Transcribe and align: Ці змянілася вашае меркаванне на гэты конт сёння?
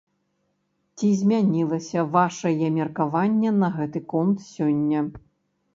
Ці 0.97 1.09
змянілася 1.19 2.07
вашае 2.17 2.67
меркаванне 2.79 3.49
на 3.61 3.71
гэты 3.79 3.99
конт 4.17 4.37
сёння? 4.53 4.99